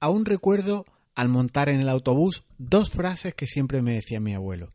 aún 0.00 0.24
recuerdo 0.24 0.86
al 1.14 1.28
montar 1.28 1.68
en 1.68 1.80
el 1.80 1.88
autobús 1.88 2.44
dos 2.58 2.90
frases 2.90 3.34
que 3.34 3.46
siempre 3.46 3.82
me 3.82 3.94
decía 3.94 4.20
mi 4.20 4.34
abuelo. 4.34 4.70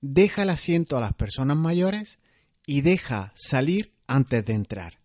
Deja 0.00 0.42
el 0.42 0.50
asiento 0.50 0.96
a 0.96 1.00
las 1.00 1.14
personas 1.14 1.56
mayores 1.56 2.18
y 2.66 2.82
deja 2.82 3.32
salir 3.34 3.92
antes 4.06 4.44
de 4.44 4.52
entrar. 4.52 4.98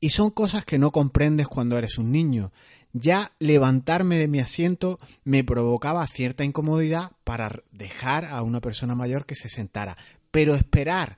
Y 0.00 0.10
son 0.10 0.30
cosas 0.30 0.64
que 0.64 0.78
no 0.78 0.90
comprendes 0.90 1.46
cuando 1.46 1.78
eres 1.78 1.98
un 1.98 2.12
niño. 2.12 2.52
Ya 2.92 3.32
levantarme 3.38 4.18
de 4.18 4.28
mi 4.28 4.40
asiento 4.40 4.98
me 5.24 5.44
provocaba 5.44 6.06
cierta 6.06 6.44
incomodidad 6.44 7.12
para 7.24 7.62
dejar 7.70 8.26
a 8.26 8.42
una 8.42 8.60
persona 8.60 8.94
mayor 8.94 9.24
que 9.24 9.34
se 9.34 9.48
sentara. 9.48 9.96
Pero 10.30 10.54
esperar 10.54 11.16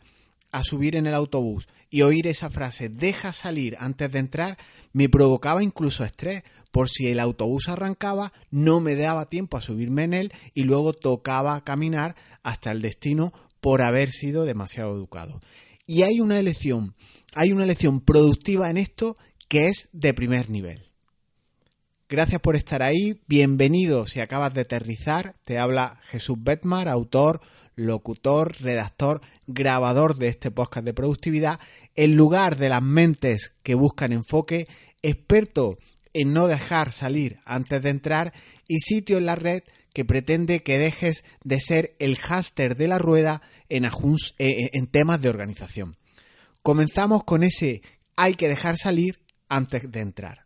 a 0.52 0.62
subir 0.62 0.94
en 0.94 1.06
el 1.06 1.14
autobús 1.14 1.66
y 1.90 2.02
oír 2.02 2.28
esa 2.28 2.48
frase 2.48 2.88
deja 2.88 3.32
salir 3.32 3.76
antes 3.80 4.12
de 4.12 4.20
entrar 4.20 4.58
me 4.92 5.08
provocaba 5.08 5.62
incluso 5.62 6.04
estrés 6.04 6.44
por 6.74 6.88
si 6.88 7.06
el 7.06 7.20
autobús 7.20 7.68
arrancaba 7.68 8.32
no 8.50 8.80
me 8.80 8.96
daba 8.96 9.28
tiempo 9.28 9.56
a 9.56 9.60
subirme 9.60 10.02
en 10.02 10.12
él 10.12 10.32
y 10.54 10.64
luego 10.64 10.92
tocaba 10.92 11.62
caminar 11.62 12.16
hasta 12.42 12.72
el 12.72 12.82
destino 12.82 13.32
por 13.60 13.80
haber 13.80 14.10
sido 14.10 14.44
demasiado 14.44 14.92
educado. 14.92 15.38
Y 15.86 16.02
hay 16.02 16.18
una 16.18 16.36
elección, 16.36 16.96
hay 17.32 17.52
una 17.52 17.64
lección 17.64 18.00
productiva 18.00 18.70
en 18.70 18.78
esto 18.78 19.16
que 19.46 19.68
es 19.68 19.88
de 19.92 20.14
primer 20.14 20.50
nivel. 20.50 20.90
Gracias 22.08 22.40
por 22.40 22.56
estar 22.56 22.82
ahí, 22.82 23.20
bienvenido 23.28 24.08
si 24.08 24.18
acabas 24.18 24.52
de 24.52 24.62
aterrizar, 24.62 25.36
te 25.44 25.58
habla 25.58 26.00
Jesús 26.08 26.38
Betmar, 26.40 26.88
autor, 26.88 27.40
locutor, 27.76 28.60
redactor, 28.60 29.20
grabador 29.46 30.16
de 30.16 30.26
este 30.26 30.50
podcast 30.50 30.84
de 30.84 30.92
productividad, 30.92 31.60
en 31.94 32.16
lugar 32.16 32.56
de 32.56 32.68
las 32.68 32.82
mentes 32.82 33.52
que 33.62 33.76
buscan 33.76 34.10
enfoque, 34.10 34.66
experto 35.02 35.76
en 36.14 36.32
no 36.32 36.48
dejar 36.48 36.92
salir 36.92 37.40
antes 37.44 37.82
de 37.82 37.90
entrar 37.90 38.32
y 38.66 38.78
sitio 38.78 39.18
en 39.18 39.26
la 39.26 39.36
red 39.36 39.62
que 39.92 40.04
pretende 40.04 40.62
que 40.62 40.78
dejes 40.78 41.24
de 41.44 41.60
ser 41.60 41.94
el 41.98 42.16
háster 42.16 42.76
de 42.76 42.88
la 42.88 42.98
rueda 42.98 43.42
en, 43.68 43.84
eh, 43.84 43.90
eh, 44.38 44.70
en 44.72 44.86
temas 44.86 45.20
de 45.20 45.28
organización. 45.28 45.96
Comenzamos 46.62 47.24
con 47.24 47.42
ese 47.42 47.82
hay 48.16 48.34
que 48.34 48.48
dejar 48.48 48.76
salir 48.78 49.20
antes 49.48 49.90
de 49.90 50.00
entrar. 50.00 50.44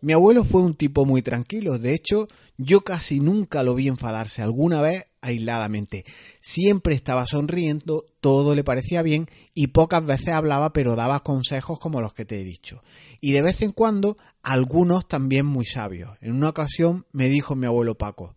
Mi 0.00 0.12
abuelo 0.12 0.44
fue 0.44 0.60
un 0.60 0.74
tipo 0.74 1.06
muy 1.06 1.22
tranquilo, 1.22 1.78
de 1.78 1.94
hecho 1.94 2.28
yo 2.56 2.82
casi 2.82 3.20
nunca 3.20 3.62
lo 3.62 3.74
vi 3.74 3.88
enfadarse 3.88 4.42
alguna 4.42 4.80
vez 4.80 5.06
aisladamente. 5.20 6.04
Siempre 6.40 6.94
estaba 6.94 7.26
sonriendo, 7.26 8.04
todo 8.20 8.54
le 8.54 8.62
parecía 8.62 9.02
bien 9.02 9.28
y 9.54 9.68
pocas 9.68 10.04
veces 10.04 10.28
hablaba 10.28 10.72
pero 10.72 10.96
daba 10.96 11.24
consejos 11.24 11.78
como 11.80 12.00
los 12.00 12.14
que 12.14 12.24
te 12.24 12.40
he 12.40 12.44
dicho. 12.44 12.82
Y 13.20 13.32
de 13.32 13.42
vez 13.42 13.62
en 13.62 13.72
cuando 13.72 14.16
algunos 14.42 15.08
también 15.08 15.46
muy 15.46 15.64
sabios. 15.64 16.16
En 16.20 16.32
una 16.32 16.50
ocasión 16.50 17.06
me 17.12 17.28
dijo 17.28 17.56
mi 17.56 17.66
abuelo 17.66 17.96
Paco, 17.96 18.34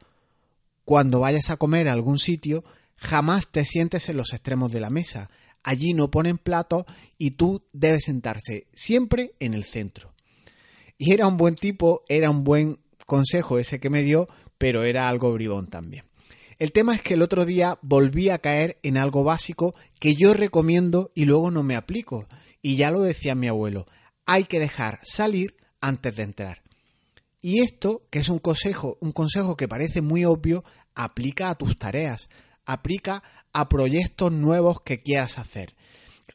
cuando 0.85 1.19
vayas 1.19 1.49
a 1.49 1.57
comer 1.57 1.89
a 1.89 1.93
algún 1.93 2.17
sitio, 2.17 2.63
jamás 2.95 3.51
te 3.51 3.65
sientes 3.65 4.07
en 4.09 4.17
los 4.17 4.33
extremos 4.33 4.71
de 4.71 4.79
la 4.79 4.89
mesa. 4.89 5.29
Allí 5.63 5.93
no 5.93 6.09
ponen 6.09 6.37
platos 6.37 6.85
y 7.17 7.31
tú 7.31 7.63
debes 7.73 8.05
sentarse 8.05 8.67
siempre 8.71 9.33
en 9.39 9.53
el 9.53 9.65
centro. 9.65 10.13
Y 10.97 11.11
era 11.11 11.27
un 11.27 11.37
buen 11.37 11.55
tipo, 11.55 12.03
era 12.07 12.31
un 12.31 12.43
buen 12.43 12.79
consejo 13.07 13.57
ese 13.57 13.79
que 13.79 13.89
me 13.89 14.03
dio, 14.03 14.27
pero 14.59 14.83
era 14.83 15.09
algo 15.09 15.33
bribón 15.33 15.65
también. 15.65 16.03
El 16.59 16.71
tema 16.71 16.93
es 16.93 17.01
que 17.01 17.15
el 17.15 17.21
otro 17.23 17.45
día 17.45 17.79
volví 17.81 18.29
a 18.29 18.39
caer 18.39 18.77
en 18.83 18.97
algo 18.97 19.23
básico 19.23 19.73
que 19.99 20.15
yo 20.15 20.33
recomiendo 20.33 21.11
y 21.15 21.25
luego 21.25 21.49
no 21.49 21.63
me 21.63 21.75
aplico. 21.75 22.27
Y 22.61 22.75
ya 22.75 22.91
lo 22.91 23.01
decía 23.01 23.33
mi 23.33 23.47
abuelo, 23.47 23.85
hay 24.25 24.43
que 24.43 24.59
dejar 24.59 24.99
salir 25.03 25.55
antes 25.81 26.15
de 26.15 26.23
entrar. 26.23 26.61
Y 27.41 27.61
esto, 27.61 28.07
que 28.09 28.19
es 28.19 28.29
un 28.29 28.39
consejo, 28.39 28.97
un 29.01 29.11
consejo 29.11 29.55
que 29.55 29.67
parece 29.67 30.01
muy 30.01 30.25
obvio, 30.25 30.63
aplica 30.95 31.49
a 31.49 31.55
tus 31.55 31.77
tareas, 31.77 32.29
aplica 32.65 33.23
a 33.53 33.69
proyectos 33.69 34.31
nuevos 34.31 34.81
que 34.81 35.01
quieras 35.01 35.37
hacer. 35.37 35.75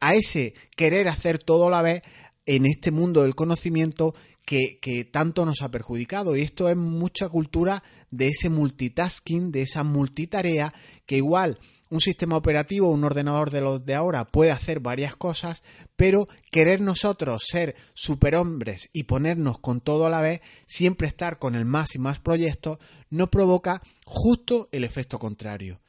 A 0.01 0.15
ese 0.15 0.55
querer 0.77 1.09
hacer 1.09 1.39
todo 1.39 1.67
a 1.67 1.71
la 1.71 1.83
vez 1.83 2.03
en 2.47 2.67
este 2.67 2.91
mundo 2.91 3.23
del 3.23 3.35
conocimiento 3.35 4.15
que, 4.45 5.09
tanto 5.11 5.47
nos 5.47 5.63
ha 5.63 5.71
perjudicado. 5.71 6.37
Y 6.37 6.43
esto 6.43 6.69
es 6.69 6.77
mucha 6.77 7.29
cultura 7.29 7.83
de 8.11 8.29
ese 8.29 8.51
multitasking, 8.51 9.53
de 9.53 9.63
esa 9.63 9.85
multitarea, 9.85 10.73
que 11.07 11.17
igual 11.17 11.59
un 11.91 12.01
sistema 12.01 12.37
operativo, 12.37 12.91
un 12.91 13.05
ordenador 13.05 13.51
de 13.51 13.61
los 13.61 13.85
de 13.85 13.95
ahora 13.95 14.25
puede 14.25 14.51
hacer 14.51 14.81
varias 14.81 15.15
cosas, 15.15 15.63
pero 15.97 16.27
querer 16.51 16.81
nosotros 16.81 17.43
ser 17.47 17.77
superhombres 17.95 18.89
y 18.93 19.05
ponernos 19.05 19.59
con 19.59 19.81
todo 19.81 20.07
a 20.07 20.11
la 20.11 20.23
vez, 20.23 20.41
siempre 20.67 21.07
estar 21.07 21.39
con 21.39 21.55
el 21.55 21.65
más 21.65 21.95
y 21.95 21.99
más 21.99 22.19
proyectos, 22.19 22.79
nos 23.11 23.29
provoca 23.29 23.83
justo 24.05 24.69
el 24.73 24.85
efecto 24.85 25.19
contrario. 25.19 25.81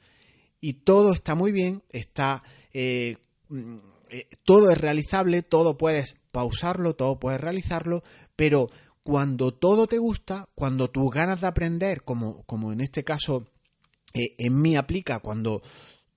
Y 0.59 0.73
todo 0.73 1.13
está 1.13 1.35
muy 1.35 1.51
bien, 1.51 1.83
está 1.89 2.43
eh, 2.73 3.17
eh, 4.13 4.27
todo 4.43 4.69
es 4.69 4.77
realizable, 4.77 5.41
todo 5.41 5.75
puedes 5.75 6.13
pausarlo, 6.31 6.95
todo 6.95 7.19
puedes 7.19 7.41
realizarlo, 7.41 8.03
pero 8.35 8.69
cuando 9.01 9.55
todo 9.55 9.87
te 9.87 9.97
gusta, 9.97 10.49
cuando 10.53 10.91
tus 10.91 11.11
ganas 11.11 11.41
de 11.41 11.47
aprender, 11.47 12.03
como, 12.03 12.43
como 12.43 12.71
en 12.71 12.81
este 12.81 13.03
caso 13.03 13.47
eh, 14.13 14.35
en 14.37 14.61
mí 14.61 14.75
aplica, 14.75 15.17
cuando 15.17 15.63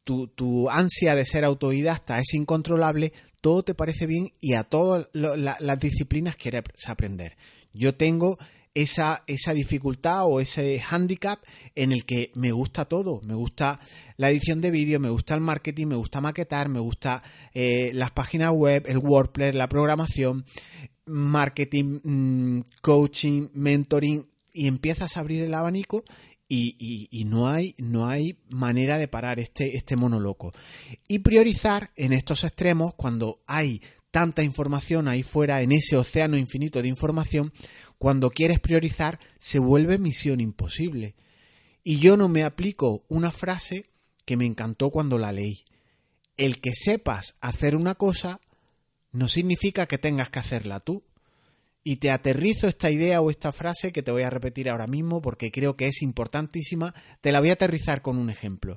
tu, 0.04 0.28
tu, 0.28 0.68
ansia 0.68 1.14
de 1.14 1.24
ser 1.24 1.46
autodidacta 1.46 2.20
es 2.20 2.34
incontrolable, 2.34 3.14
todo 3.40 3.62
te 3.62 3.74
parece 3.74 4.06
bien 4.06 4.28
y 4.40 4.52
a 4.52 4.64
todas 4.64 5.08
las 5.14 5.78
disciplinas 5.80 6.36
quieres 6.36 6.64
aprender. 6.86 7.38
Yo 7.72 7.94
tengo 7.94 8.36
esa, 8.74 9.24
esa 9.26 9.54
dificultad 9.54 10.26
o 10.26 10.38
ese 10.38 10.82
handicap 10.86 11.40
en 11.74 11.92
el 11.92 12.04
que 12.04 12.30
me 12.34 12.52
gusta 12.52 12.84
todo, 12.84 13.22
me 13.22 13.34
gusta 13.34 13.80
la 14.16 14.31
edición 14.31 14.60
de 14.60 14.71
vídeo, 14.71 15.00
me 15.00 15.10
gusta 15.10 15.34
el 15.34 15.41
marketing, 15.41 15.87
me 15.87 15.97
gusta 15.97 16.21
maquetar, 16.21 16.69
me 16.69 16.81
gusta 16.81 17.22
eh, 17.54 17.91
las 17.94 18.10
páginas 18.10 18.50
web, 18.50 18.84
el 18.87 18.99
WordPress, 18.99 19.54
la 19.54 19.69
programación, 19.69 20.44
marketing, 21.06 22.00
mm, 22.03 22.60
coaching, 22.81 23.49
mentoring, 23.55 24.26
y 24.56 24.66
empiezas 24.69 25.16
a 25.16 25.21
abrir 25.21 25.44
el 25.44 25.55
abanico 25.55 26.03
y, 26.49 27.25
no, 27.26 27.49
hay, 27.49 27.75
no 27.78 28.09
hay 28.09 28.38
manera 28.49 28.99
de 28.99 29.09
parar 29.09 29.38
este, 29.38 29.76
este 29.76 29.97
mono 29.97 30.21
loco. 30.21 30.53
Y 31.09 31.19
priorizar 31.19 31.91
en 31.97 32.12
estos 32.12 32.44
extremos, 32.44 32.94
cuando 32.94 33.43
hay 33.47 33.82
tanta 34.10 34.43
información 34.43 35.09
ahí 35.09 35.22
fuera, 35.22 35.60
en 35.60 35.72
ese 35.72 35.97
océano 35.97 36.38
infinito 36.38 36.81
de 36.81 36.88
información, 36.88 37.53
cuando 37.99 38.31
quieres 38.31 38.60
priorizar, 38.60 39.19
se 39.38 39.59
vuelve 39.59 39.99
misión 39.99 40.41
imposible. 40.41 41.16
Y 41.84 41.99
yo 41.99 42.16
no 42.16 42.28
me 42.28 42.44
aplico 42.44 43.05
una 43.09 43.31
frase 43.31 43.91
que 44.26 44.37
me 44.37 44.44
encantó 44.44 44.91
cuando 44.91 45.16
la 45.16 45.32
leí. 45.32 45.64
El 46.37 46.60
que 46.60 46.72
sepas 46.75 47.37
hacer 47.41 47.75
una 47.75 47.94
cosa 47.94 48.41
no 49.12 49.28
significa 49.28 49.87
que 49.87 49.97
tengas 49.97 50.28
que 50.28 50.41
hacerla 50.41 50.81
tú. 50.81 51.03
Y 51.82 51.97
te 51.97 52.10
aterrizo 52.10 52.66
esta 52.66 52.91
idea 52.91 53.20
o 53.20 53.31
esta 53.31 53.53
frase 53.53 53.92
que 53.92 54.03
te 54.03 54.10
voy 54.10 54.25
a 54.25 54.31
repetir 54.31 54.69
ahora 54.69 54.88
mismo 54.88 55.22
porque 55.22 55.53
creo 55.53 55.76
que 55.76 55.87
es 55.87 56.03
importantísima. 56.03 56.92
Te 57.20 57.32
la 57.32 57.41
voy 57.41 57.50
a 57.50 57.54
aterrizar 57.54 58.03
con 58.03 58.19
un 58.19 58.28
ejemplo. 58.28 58.76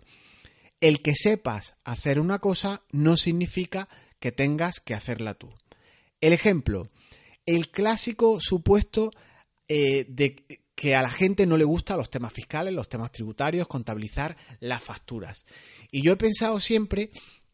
El 0.80 1.02
que 1.02 1.16
sepas 1.16 1.76
hacer 1.84 2.20
una 2.20 2.40
cosa 2.40 2.84
no 2.92 3.18
significa 3.18 3.90
que 4.20 4.32
tengas 4.32 4.80
que 4.80 4.94
hacerla 4.94 5.34
tú. 5.34 5.50
El 6.22 6.34
ejemplo, 6.34 6.90
el 7.46 7.70
clásico 7.72 8.40
supuesto 8.40 9.12
eh, 9.68 10.06
de 10.08 10.36
que 10.80 10.96
a 10.96 11.02
la 11.02 11.10
gente 11.10 11.46
no 11.46 11.58
le 11.58 11.66
gustan 11.66 11.98
los 11.98 12.10
temas 12.10 12.32
fiscales, 12.32 12.74
los 12.74 12.88
temas 12.88 13.12
tributarios, 13.12 13.68
contabilizar 13.68 14.38
las 14.62 14.82
facturas. 14.82 15.46
Y 15.92 16.02
yo 16.04 16.14
he 16.14 16.16
pensado 16.16 16.62
siempre 16.62 17.10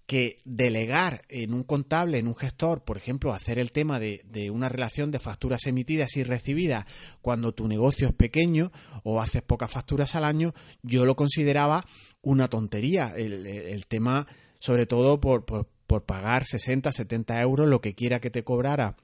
que 0.06 0.44
delegar 0.46 1.26
en 1.30 1.56
un 1.56 1.64
contable, 1.64 2.20
en 2.20 2.28
un 2.28 2.36
gestor, 2.36 2.84
por 2.84 2.98
ejemplo, 2.98 3.34
hacer 3.34 3.58
el 3.58 3.72
tema 3.72 4.00
de, 4.00 4.52
una 4.52 4.70
relación 4.70 5.10
de 5.10 5.18
facturas 5.18 5.66
emitidas 5.66 6.18
y 6.18 6.24
recibidas 6.24 6.86
cuando 7.24 7.52
tu 7.52 7.68
negocio 7.68 8.10
es 8.10 8.14
pequeño 8.14 8.72
o 9.04 9.20
haces 9.20 9.42
pocas 9.42 9.72
facturas 9.72 10.14
al 10.14 10.24
año, 10.24 10.54
yo 10.84 11.04
lo 11.08 11.16
consideraba 11.16 11.84
una 12.22 12.48
tontería. 12.48 13.16
El, 13.18 13.88
tema, 13.88 14.28
sobre 14.60 14.86
todo 14.86 15.20
por, 15.20 15.46
por, 15.46 15.68
por 15.88 16.06
pagar 16.06 16.46
60, 16.46 16.92
70 16.92 17.42
euros, 17.42 17.68
lo 17.68 17.82
que 17.82 17.96
quiera 17.96 18.20
que 18.20 18.30
te 18.30 18.44
cobrara 18.44 18.98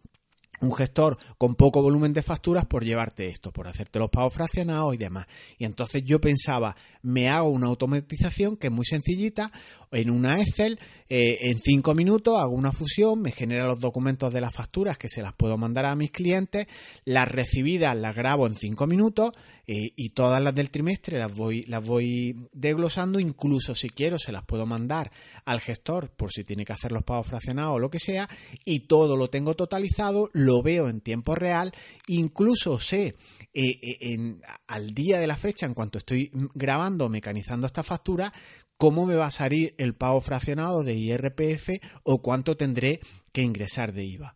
un 0.62 0.74
gestor 0.74 1.18
con 1.38 1.56
poco 1.56 1.82
volumen 1.82 2.14
de 2.14 2.22
facturas 2.22 2.66
por 2.66 2.86
llevarte 2.86 3.28
esto, 3.28 3.52
por 3.52 3.68
hacerte 3.68 4.00
los 4.00 4.10
pagos 4.10 4.34
fraccionados 4.34 4.94
y 4.94 4.98
demás. 4.98 5.28
Y 5.58 5.66
entonces 5.66 6.04
yo 6.04 6.22
pensaba, 6.22 6.76
me 7.02 7.30
hago 7.30 7.50
una 7.50 7.68
automatización 7.68 8.58
que 8.58 8.68
es 8.68 8.74
muy 8.74 8.86
sencillita, 8.86 9.52
en 9.92 10.10
una 10.10 10.40
Excel, 10.40 10.80
eh, 11.10 11.38
en 11.42 11.60
cinco 11.60 11.94
minutos 11.94 12.40
hago 12.40 12.54
una 12.54 12.72
fusión, 12.72 13.22
me 13.22 13.32
genera 13.32 13.68
los 13.68 13.80
documentos 13.80 14.32
de 14.32 14.40
las 14.40 14.54
facturas 14.54 14.98
que 14.98 15.10
se 15.10 15.22
las 15.22 15.34
puedo 15.34 15.58
mandar 15.58 15.86
a 15.86 15.96
mis 15.96 16.12
clientes, 16.12 16.68
las 17.04 17.28
recibidas 17.28 17.98
las 17.98 18.16
grabo 18.16 18.48
en 18.48 18.56
cinco 18.56 18.88
minutos, 18.88 19.34
eh, 19.74 19.94
y 19.96 20.10
todas 20.10 20.44
las 20.44 20.54
del 20.54 20.70
trimestre 20.70 21.18
las 21.18 21.34
voy, 21.34 21.64
las 21.64 21.86
voy 21.86 22.50
desglosando, 22.52 23.22
incluso 23.22 23.74
si 23.74 23.90
quiero 23.90 24.20
se 24.20 24.34
las 24.34 24.44
puedo 24.44 24.66
mandar 24.66 25.10
al 25.46 25.62
gestor 25.62 26.10
por 26.10 26.30
si 26.30 26.44
tiene 26.44 26.66
que 26.66 26.74
hacer 26.74 26.92
los 26.92 27.04
pagos 27.04 27.28
fraccionados 27.28 27.76
o 27.76 27.80
lo 27.80 27.90
que 27.90 28.02
sea, 28.02 28.28
y 28.66 28.82
todo 28.82 29.16
lo 29.16 29.30
tengo 29.30 29.56
totalizado, 29.56 30.30
lo 30.34 30.62
veo 30.62 30.90
en 30.90 31.00
tiempo 31.00 31.36
real, 31.36 31.72
incluso 32.08 32.80
sé 32.80 33.16
eh, 33.54 33.80
eh, 33.82 34.36
al 34.68 34.94
día 34.94 35.22
de 35.22 35.28
la 35.28 35.38
fecha, 35.38 35.68
en 35.68 35.74
cuanto 35.74 36.00
estoy 36.00 36.30
grabando, 36.54 37.08
mecanizando 37.08 37.66
esta 37.66 37.82
factura, 37.82 38.34
cómo 38.76 39.06
me 39.06 39.16
va 39.16 39.28
a 39.28 39.32
salir 39.32 39.74
el 39.78 39.96
pago 39.96 40.20
fraccionado 40.20 40.84
de 40.84 40.96
IRPF 40.96 41.80
o 42.04 42.22
cuánto 42.22 42.58
tendré 42.58 43.00
que 43.32 43.42
ingresar 43.42 43.94
de 43.94 44.04
IVA. 44.04 44.36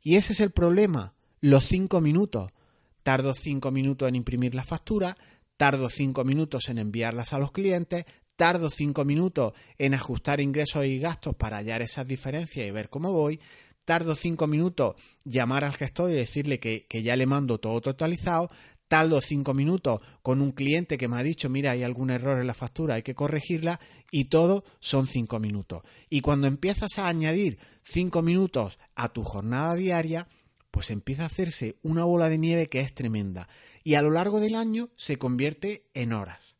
Y 0.00 0.14
ese 0.14 0.32
es 0.32 0.38
el 0.38 0.52
problema, 0.52 1.14
los 1.40 1.64
cinco 1.64 2.00
minutos 2.00 2.52
tardo 3.06 3.34
cinco 3.34 3.70
minutos 3.70 4.08
en 4.08 4.16
imprimir 4.16 4.56
la 4.56 4.64
factura, 4.64 5.16
tardo 5.56 5.88
cinco 5.88 6.24
minutos 6.24 6.68
en 6.70 6.78
enviarlas 6.78 7.32
a 7.32 7.38
los 7.38 7.52
clientes, 7.52 8.04
tardo 8.34 8.68
cinco 8.68 9.04
minutos 9.04 9.52
en 9.78 9.94
ajustar 9.94 10.40
ingresos 10.40 10.84
y 10.86 10.98
gastos 10.98 11.36
para 11.36 11.58
hallar 11.58 11.82
esas 11.82 12.08
diferencias 12.08 12.66
y 12.66 12.70
ver 12.72 12.90
cómo 12.90 13.12
voy, 13.12 13.38
tardo 13.84 14.16
cinco 14.16 14.48
minutos 14.48 14.96
llamar 15.24 15.62
al 15.62 15.74
gestor 15.74 16.10
y 16.10 16.14
decirle 16.14 16.58
que, 16.58 16.84
ya 17.00 17.14
le 17.14 17.26
mando 17.26 17.60
todo 17.60 17.80
totalizado, 17.80 18.50
tardo 18.88 19.20
cinco 19.20 19.54
minutos 19.54 20.00
con 20.20 20.42
un 20.42 20.50
cliente 20.50 20.98
que 20.98 21.06
me 21.06 21.16
ha 21.16 21.22
dicho, 21.22 21.48
mira, 21.48 21.70
hay 21.70 21.84
algún 21.84 22.10
error 22.10 22.40
en 22.40 22.48
la 22.48 22.54
factura, 22.54 22.96
hay 22.96 23.04
que 23.04 23.14
corregirla, 23.14 23.78
y 24.10 24.24
todo 24.24 24.64
son 24.80 25.06
cinco 25.06 25.38
minutos. 25.38 25.84
Y 26.10 26.22
cuando 26.22 26.48
empiezas 26.48 26.98
a 26.98 27.06
añadir 27.06 27.60
cinco 27.84 28.22
minutos 28.22 28.80
a 28.96 29.12
tu 29.12 29.22
jornada 29.22 29.76
diaria, 29.76 30.26
pues 30.76 30.90
empieza 30.90 31.22
a 31.22 31.28
hacerse 31.28 31.78
una 31.82 32.04
bola 32.04 32.28
de 32.28 32.36
nieve 32.36 32.66
que 32.66 32.80
es 32.80 32.92
tremenda 32.92 33.48
y 33.82 33.94
a 33.94 34.02
lo 34.02 34.10
largo 34.10 34.40
del 34.40 34.54
año 34.54 34.90
se 34.94 35.16
convierte 35.16 35.86
en 35.94 36.12
horas. 36.12 36.58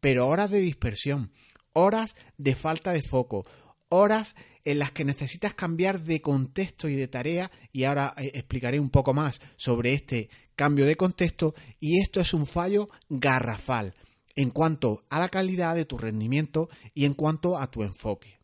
Pero 0.00 0.28
horas 0.28 0.50
de 0.50 0.58
dispersión, 0.58 1.32
horas 1.72 2.14
de 2.36 2.54
falta 2.54 2.92
de 2.92 3.00
foco, 3.00 3.46
horas 3.88 4.36
en 4.66 4.78
las 4.78 4.92
que 4.92 5.06
necesitas 5.06 5.54
cambiar 5.54 6.02
de 6.02 6.20
contexto 6.20 6.90
y 6.90 6.94
de 6.94 7.08
tarea 7.08 7.50
y 7.72 7.84
ahora 7.84 8.12
eh, 8.18 8.32
explicaré 8.34 8.80
un 8.80 8.90
poco 8.90 9.14
más 9.14 9.40
sobre 9.56 9.94
este 9.94 10.28
cambio 10.54 10.84
de 10.84 10.96
contexto 10.96 11.54
y 11.80 12.02
esto 12.02 12.20
es 12.20 12.34
un 12.34 12.44
fallo 12.44 12.90
garrafal 13.08 13.94
en 14.36 14.50
cuanto 14.50 15.04
a 15.08 15.20
la 15.20 15.30
calidad 15.30 15.74
de 15.74 15.86
tu 15.86 15.96
rendimiento 15.96 16.68
y 16.92 17.06
en 17.06 17.14
cuanto 17.14 17.56
a 17.56 17.70
tu 17.70 17.82
enfoque. 17.82 18.40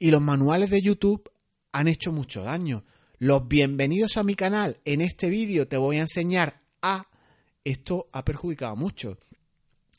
Y 0.00 0.10
los 0.10 0.20
manuales 0.20 0.70
de 0.70 0.82
YouTube 0.82 1.30
han 1.70 1.86
hecho 1.86 2.10
mucho 2.10 2.42
daño 2.42 2.84
los 3.20 3.46
bienvenidos 3.46 4.16
a 4.16 4.24
mi 4.24 4.34
canal. 4.34 4.78
En 4.86 5.02
este 5.02 5.28
vídeo 5.28 5.68
te 5.68 5.76
voy 5.76 5.98
a 5.98 6.02
enseñar 6.02 6.62
a... 6.80 7.06
Esto 7.64 8.08
ha 8.12 8.24
perjudicado 8.24 8.74
mucho. 8.76 9.18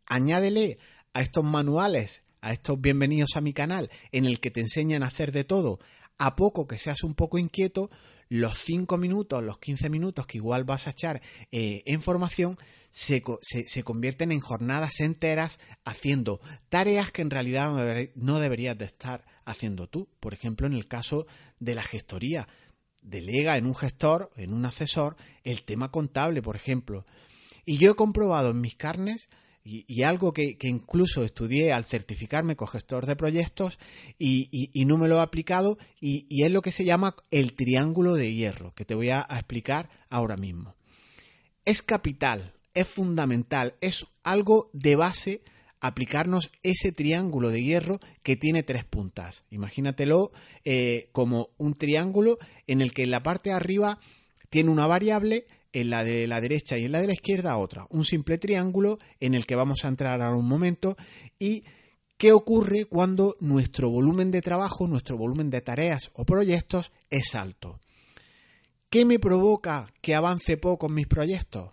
Añádele 0.08 0.80
a 1.14 1.22
estos 1.22 1.44
manuales, 1.44 2.24
a 2.42 2.52
estos 2.52 2.82
bienvenidos 2.82 3.36
a 3.36 3.42
mi 3.42 3.54
canal, 3.54 3.92
en 4.12 4.26
el 4.26 4.40
que 4.40 4.50
te 4.50 4.62
enseñan 4.62 5.04
a 5.04 5.08
hacer 5.08 5.32
de 5.32 5.44
todo, 5.44 5.78
a 6.18 6.36
poco 6.36 6.66
que 6.66 6.80
seas 6.80 7.04
un 7.04 7.14
poco 7.14 7.38
inquieto, 7.38 7.92
los 8.28 8.58
5 8.58 8.98
minutos, 8.98 9.44
los 9.44 9.60
15 9.60 9.92
minutos 9.92 10.26
que 10.26 10.40
igual 10.40 10.64
vas 10.64 10.88
a 10.88 10.92
echar 10.92 11.22
eh, 11.52 11.84
en 11.86 12.02
formación, 12.02 12.58
se, 12.90 13.22
se, 13.42 13.84
convierten 13.84 14.32
en 14.32 14.40
jornadas 14.40 15.00
enteras 15.00 15.60
haciendo 15.86 16.42
tareas 16.70 17.12
que 17.12 17.22
en 17.22 17.30
realidad 17.30 17.72
no 18.16 18.40
deberías 18.40 18.78
de 18.78 18.86
estar 18.86 19.26
haciendo 19.46 19.88
tú. 19.88 20.10
Por 20.20 20.34
ejemplo, 20.34 20.66
en 20.66 20.74
el 20.74 20.88
caso 20.88 21.28
de 21.60 21.76
la 21.76 21.84
gestoría 21.84 22.48
delega 23.02 23.58
en 23.58 23.66
un 23.66 23.76
gestor, 23.76 24.32
en 24.36 24.54
un 24.54 24.66
asesor, 24.66 25.16
el 25.44 25.64
tema 25.64 25.92
contable, 25.92 26.42
por 26.42 26.56
ejemplo. 26.56 27.06
Y 27.66 27.78
yo 27.78 27.92
he 27.92 27.96
comprobado 27.96 28.52
en 28.52 28.62
mis 28.62 28.76
carnes, 28.76 29.30
y, 29.64 30.02
algo 30.02 30.34
que, 30.34 30.58
incluso 30.64 31.24
estudié 31.24 31.72
al 31.72 31.86
certificarme 31.86 32.56
con 32.56 32.68
gestor 32.68 33.06
de 33.06 33.16
proyectos 33.16 33.78
y, 34.18 34.72
no 34.88 34.98
me 34.98 35.08
lo 35.08 35.18
he 35.18 35.22
aplicado, 35.22 35.78
y, 36.00 36.44
es 36.44 36.52
lo 36.52 36.62
que 36.62 36.72
se 36.72 36.86
llama 36.86 37.16
el 37.30 37.54
triángulo 37.54 38.16
de 38.16 38.34
hierro, 38.34 38.74
que 38.74 38.86
te 38.86 38.96
voy 38.96 39.10
a 39.10 39.22
explicar 39.30 39.90
ahora 40.10 40.36
mismo. 40.36 40.76
Es 41.64 41.84
capital, 41.84 42.54
es 42.74 42.88
fundamental, 42.88 43.76
es 43.82 44.08
algo 44.24 44.72
de 44.74 44.96
base 44.96 45.44
aplicarnos 45.82 46.52
ese 46.62 46.92
triángulo 46.92 47.50
de 47.50 47.64
hierro 47.64 48.00
que 48.24 48.36
tiene 48.36 48.64
tres 48.64 48.86
puntas. 48.86 49.44
Imagínatelo 49.50 50.32
eh, 50.64 51.10
como 51.12 51.50
un 51.58 51.74
triángulo 51.74 52.38
en 52.72 52.80
el 52.80 52.94
que 52.94 53.04
en 53.04 53.12
la 53.12 53.22
parte 53.22 53.50
de 53.50 53.56
arriba 53.56 54.00
tiene 54.50 54.70
una 54.70 54.88
variable, 54.88 55.46
en 55.74 55.90
la 55.90 56.06
de 56.06 56.26
la 56.26 56.40
derecha 56.40 56.78
y 56.78 56.86
en 56.86 56.94
la 56.94 57.02
de 57.02 57.08
la 57.08 57.14
izquierda 57.14 57.58
otra. 57.58 57.86
Un 57.90 58.06
simple 58.06 58.38
triángulo 58.38 58.98
en 59.20 59.34
el 59.34 59.46
que 59.46 59.56
vamos 59.56 59.84
a 59.84 59.90
entrar 59.90 60.22
ahora 60.22 60.38
un 60.38 60.48
momento 60.48 60.96
y 61.38 61.66
qué 62.16 62.32
ocurre 62.32 62.86
cuando 62.86 63.36
nuestro 63.42 63.90
volumen 63.90 64.32
de 64.32 64.42
trabajo, 64.42 64.88
nuestro 64.88 65.18
volumen 65.18 65.50
de 65.50 65.60
tareas 65.60 66.12
o 66.14 66.24
proyectos 66.24 66.94
es 67.10 67.36
alto. 67.36 67.82
¿Qué 68.90 69.04
me 69.04 69.20
provoca 69.20 69.92
que 70.02 70.16
avance 70.16 70.56
poco 70.56 70.88
en 70.88 70.94
mis 70.94 71.08
proyectos? 71.08 71.72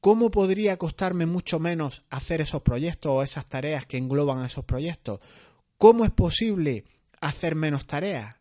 ¿Cómo 0.00 0.30
podría 0.30 0.76
costarme 0.76 1.26
mucho 1.26 1.58
menos 1.58 2.04
hacer 2.10 2.40
esos 2.40 2.62
proyectos 2.62 3.10
o 3.10 3.22
esas 3.24 3.48
tareas 3.48 3.86
que 3.86 3.98
engloban 3.98 4.44
esos 4.44 4.64
proyectos? 4.64 5.18
¿Cómo 5.78 6.04
es 6.04 6.12
posible 6.12 6.84
hacer 7.20 7.56
menos 7.56 7.86
tareas? 7.86 8.36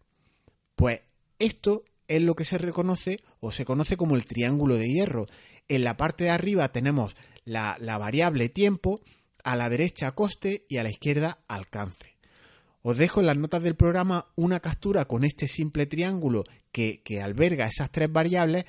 Pues 0.76 1.06
esto 1.39 1.84
es 2.07 2.22
lo 2.22 2.36
que 2.36 2.45
se 2.45 2.57
reconoce 2.57 3.19
o 3.39 3.51
se 3.51 3.66
conoce 3.66 3.98
como 3.98 4.16
el 4.16 4.25
triángulo 4.25 4.75
de 4.75 4.88
hierro. 4.88 5.25
En 5.68 5.84
la 5.84 5.98
parte 5.98 6.25
de 6.25 6.30
arriba 6.30 6.72
tenemos 6.72 7.16
la, 7.44 7.78
variable 7.98 8.50
tiempo, 8.50 9.01
a 9.44 9.56
la 9.56 9.69
derecha 9.69 10.12
coste 10.12 10.66
y 10.69 10.78
a 10.78 10.84
la 10.84 10.89
izquierda 10.89 11.39
alcance. 11.48 12.18
Os 12.81 12.98
dejo 12.98 13.19
en 13.19 13.25
las 13.25 13.38
notas 13.38 13.63
del 13.63 13.75
programa 13.75 14.28
una 14.36 14.60
captura 14.60 15.06
con 15.06 15.24
este 15.24 15.48
simple 15.48 15.86
triángulo 15.86 16.44
que, 16.72 17.01
que 17.04 17.22
alberga 17.22 17.68
esas 17.68 17.92
tres 17.92 18.12
variables 18.12 18.66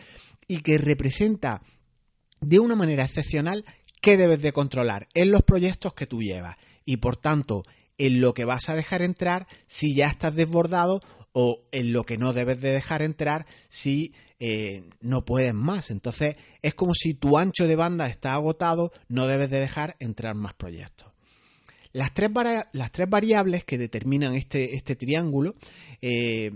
y 0.48 0.60
que 0.60 0.78
representa 0.78 1.62
de 2.40 2.58
una 2.58 2.74
manera 2.74 3.04
excepcional 3.04 3.64
qué 4.00 4.16
debes 4.16 4.42
de 4.42 4.52
controlar 4.52 5.08
en 5.14 5.30
los 5.30 5.42
proyectos 5.42 5.94
que 5.94 6.06
tú 6.06 6.22
llevas 6.22 6.56
y 6.84 6.96
por 6.96 7.16
tanto 7.16 7.62
en 7.98 8.20
lo 8.20 8.34
que 8.34 8.44
vas 8.44 8.68
a 8.68 8.74
dejar 8.74 9.02
entrar 9.02 9.46
si 9.66 9.94
ya 9.94 10.06
estás 10.06 10.34
desbordado 10.34 11.00
o 11.32 11.62
en 11.72 11.92
lo 11.92 12.04
que 12.04 12.16
no 12.16 12.32
debes 12.32 12.60
de 12.60 12.72
dejar 12.72 13.02
entrar 13.02 13.46
si 13.68 14.14
eh, 14.40 14.84
no 15.00 15.24
puedes 15.24 15.54
más. 15.54 15.90
Entonces 15.90 16.36
es 16.62 16.74
como 16.74 16.94
si 16.94 17.14
tu 17.14 17.38
ancho 17.38 17.66
de 17.66 17.76
banda 17.76 18.06
está 18.06 18.34
agotado, 18.34 18.92
no 19.08 19.26
debes 19.26 19.50
de 19.50 19.60
dejar 19.60 19.96
entrar 19.98 20.34
más 20.34 20.54
proyectos. 20.54 21.08
Las 21.92 22.14
tres, 22.14 22.30
las 22.72 22.92
tres 22.92 23.08
variables 23.08 23.64
que 23.64 23.78
determinan 23.78 24.34
este, 24.34 24.74
este 24.74 24.94
triángulo 24.94 25.54
eh, 26.00 26.52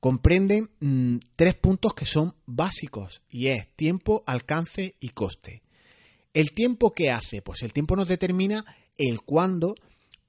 comprenden 0.00 0.70
mm, 0.80 1.16
tres 1.36 1.54
puntos 1.54 1.94
que 1.94 2.04
son 2.04 2.34
básicos 2.44 3.22
y 3.30 3.46
es 3.48 3.68
tiempo, 3.74 4.22
alcance 4.26 4.96
y 5.00 5.10
coste. 5.10 5.62
¿El 6.34 6.50
tiempo 6.52 6.92
qué 6.92 7.10
hace? 7.10 7.40
Pues 7.40 7.62
el 7.62 7.72
tiempo 7.72 7.96
nos 7.96 8.08
determina 8.08 8.64
el 8.98 9.22
cuándo, 9.22 9.76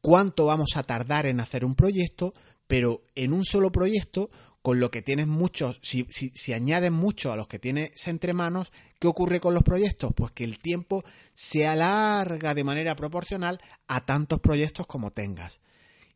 cuánto 0.05 0.45
vamos 0.45 0.75
a 0.75 0.83
tardar 0.83 1.25
en 1.25 1.39
hacer 1.39 1.65
un 1.65 1.74
proyecto, 1.74 2.35
pero 2.67 3.01
en 3.15 3.33
un 3.33 3.43
solo 3.43 3.71
proyecto, 3.71 4.29
con 4.62 4.79
lo 4.79 4.91
que 4.91 5.01
tienes 5.01 5.25
muchos, 5.25 5.79
si, 5.81 6.05
si, 6.12 6.29
si 6.29 6.53
añades 6.53 6.91
mucho 6.91 7.31
a 7.31 7.35
los 7.35 7.47
que 7.47 7.57
tienes 7.57 8.07
entre 8.07 8.35
manos, 8.35 8.71
¿qué 9.00 9.07
ocurre 9.07 9.39
con 9.39 9.55
los 9.55 9.63
proyectos? 9.63 10.13
Pues 10.15 10.31
que 10.31 10.43
el 10.43 10.59
tiempo 10.59 11.03
se 11.33 11.65
alarga 11.65 12.53
de 12.53 12.63
manera 12.63 12.95
proporcional 12.95 13.59
a 13.88 14.05
tantos 14.05 14.39
proyectos 14.41 14.85
como 14.85 15.09
tengas. 15.09 15.59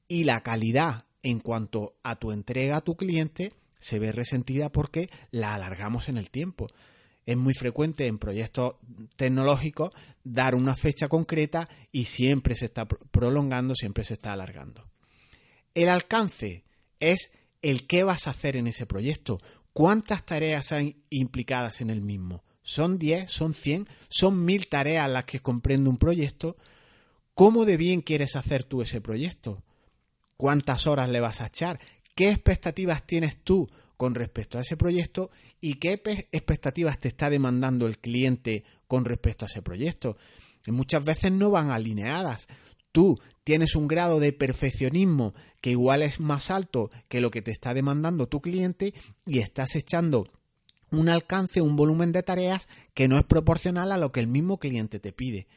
Y 0.08 0.24
la 0.24 0.44
calidad 0.44 1.06
en 1.24 1.40
cuanto 1.40 1.96
a 2.04 2.18
tu 2.18 2.32
entrega 2.32 2.78
a 2.78 2.82
tu 2.82 2.96
cliente 2.96 3.54
se 3.80 3.98
ve 3.98 4.12
resentida 4.12 4.72
porque 4.72 5.10
la 5.32 5.56
alargamos 5.56 6.10
en 6.10 6.20
el 6.20 6.30
tiempo. 6.30 6.68
Es 7.30 7.38
muy 7.38 7.54
frecuente 7.54 8.08
en 8.08 8.18
proyectos 8.18 8.76
tecnológicos 9.16 9.92
dar 10.24 10.56
una 10.56 10.76
fecha 10.76 11.08
concreta 11.08 11.70
y 11.92 12.06
siempre 12.06 12.56
se 12.56 12.66
está 12.66 12.88
prolongando, 12.88 13.76
siempre 13.76 14.04
se 14.04 14.16
está 14.16 14.34
alargando. 14.34 14.90
El 15.74 15.90
alcance 15.90 16.64
es 17.00 17.32
el 17.62 17.86
qué 17.86 18.04
vas 18.04 18.28
a 18.28 18.32
hacer 18.32 18.56
en 18.56 18.68
ese 18.68 18.86
proyecto, 18.86 19.40
cuántas 19.74 20.26
tareas 20.26 20.72
hay 20.72 20.98
implicadas 21.10 21.82
en 21.82 21.90
el 21.90 22.02
mismo. 22.02 22.44
¿Son 22.64 22.98
10? 22.98 23.30
¿Son 23.30 23.54
100? 23.54 23.88
¿Son 24.08 24.46
1000 24.46 24.68
tareas 24.68 25.10
las 25.10 25.26
que 25.26 25.40
comprende 25.40 25.90
un 25.90 25.98
proyecto? 25.98 26.58
¿Cómo 27.36 27.66
de 27.66 27.78
bien 27.78 28.02
quieres 28.02 28.36
hacer 28.36 28.64
tú 28.64 28.82
ese 28.82 29.02
proyecto? 29.02 29.64
cuántas 30.40 30.88
horas 30.88 31.10
le 31.10 31.20
vas 31.20 31.42
a 31.42 31.48
echar, 31.48 31.82
qué 32.16 32.30
expectativas 32.30 33.06
tienes 33.06 33.44
tú 33.44 33.70
con 34.00 34.16
respecto 34.16 34.58
a 34.58 34.62
ese 34.62 34.78
proyecto 34.78 35.30
y 35.60 35.74
qué 35.74 36.02
expectativas 36.32 37.02
te 37.02 37.10
está 37.10 37.30
demandando 37.30 37.86
el 37.86 38.00
cliente 38.00 38.64
con 38.88 39.04
respecto 39.04 39.44
a 39.44 39.50
ese 39.50 39.62
proyecto. 39.62 40.16
muchas 40.68 41.04
veces 41.04 41.34
no 41.34 41.52
van 41.52 41.70
alineadas. 41.70 42.48
Tú 42.94 43.20
tienes 43.44 43.76
un 43.76 43.90
grado 43.90 44.22
de 44.22 44.32
perfeccionismo 44.32 45.34
que 45.60 45.72
igual 45.72 46.02
es 46.02 46.22
más 46.22 46.50
alto 46.50 46.90
que 47.10 47.20
lo 47.20 47.30
que 47.30 47.42
te 47.42 47.52
está 47.52 47.74
demandando 47.74 48.30
tu 48.30 48.40
cliente 48.40 48.94
y 49.26 49.40
estás 49.40 49.76
echando 49.76 50.32
un 50.92 51.10
alcance, 51.10 51.60
un 51.60 51.76
volumen 51.76 52.14
de 52.14 52.24
tareas 52.24 52.70
que 52.94 53.10
no 53.10 53.18
es 53.18 53.26
proporcional 53.26 53.92
a 53.92 53.98
lo 53.98 54.14
que 54.14 54.22
el 54.22 54.28
mismo 54.28 54.60
cliente 54.60 55.02
te 55.02 55.12
pide. 55.12 55.50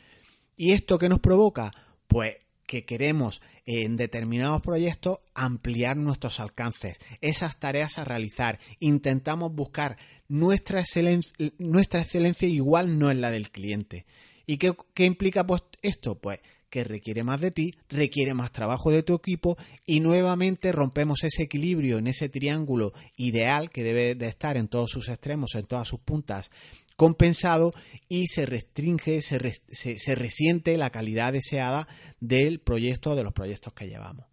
¿Y 0.57 0.73
esto 0.73 0.99
qué 0.99 1.09
nos 1.09 1.21
provoca? 1.21 1.71
Pues 2.09 2.39
que 2.73 2.87
queremos 2.87 3.43
en 3.67 3.99
determinados 3.99 4.63
proyectos 4.63 5.19
ampliar 5.35 5.99
nuestros 5.99 6.41
alcances, 6.41 6.97
esas 7.21 7.59
tareas 7.59 7.99
a 7.99 8.05
realizar. 8.07 8.59
Intentamos 8.79 9.55
buscar 9.55 9.99
nuestra 10.27 10.81
excelencia, 10.81 11.35
nuestra 11.59 12.01
excelencia 12.01 12.49
igual 12.49 12.99
no 12.99 13.11
es 13.11 13.19
la 13.19 13.31
del 13.31 13.51
cliente. 13.51 14.07
¿Y 14.47 14.57
qué, 14.57 14.73
qué 14.95 15.05
implica 15.05 15.47
pues, 15.47 15.65
esto? 15.83 16.15
Pues 16.15 16.41
que 16.71 16.85
requiere 16.85 17.23
más 17.23 17.43
de 17.43 17.51
ti, 17.51 17.75
requiere 17.91 18.33
más 18.33 18.51
trabajo 18.51 18.91
de 18.91 19.03
tu 19.03 19.15
equipo 19.15 19.59
y 19.85 20.01
nuevamente 20.01 20.73
rompemos 20.73 21.23
ese 21.23 21.43
equilibrio 21.43 21.99
en 21.99 22.07
ese 22.07 22.31
triángulo 22.31 22.95
ideal 23.19 23.69
que 23.69 23.85
debe 23.85 24.15
de 24.15 24.29
estar 24.29 24.57
en 24.57 24.69
todos 24.69 24.91
sus 24.91 25.11
extremos, 25.11 25.55
en 25.55 25.67
todas 25.67 25.87
sus 25.87 26.01
puntas, 26.01 26.51
compensado 26.97 27.75
y 28.09 28.27
se 28.29 28.47
restringe, 28.47 29.23
se, 29.23 29.39
se, 29.71 30.15
resiente 30.15 30.77
la 30.77 30.91
calidad 30.91 31.33
deseada 31.33 31.89
del 32.21 32.61
proyecto 32.61 33.17
de 33.17 33.25
los 33.25 33.33
proyectos 33.33 33.73
que 33.73 33.89
llevamos. 33.89 34.27